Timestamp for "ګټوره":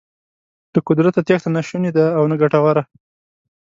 2.41-2.83